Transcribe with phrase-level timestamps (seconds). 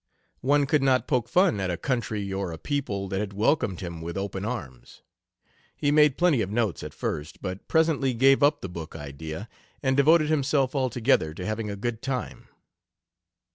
[0.41, 4.01] One could not poke fun at a country or a people that had welcomed him
[4.01, 5.03] with open arms.
[5.77, 9.47] He made plenty of notes, at first, but presently gave up the book idea
[9.83, 12.47] and devoted himself altogether to having a good time.